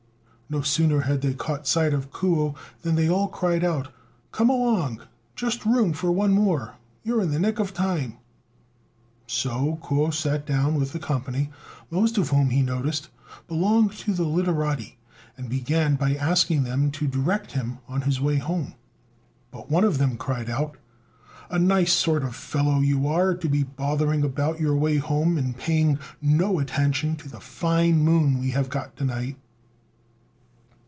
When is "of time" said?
7.57-8.17